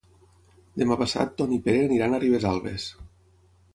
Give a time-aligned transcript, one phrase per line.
[0.83, 2.89] Demà passat en Ton i en Pere aniran a Ribesalbes.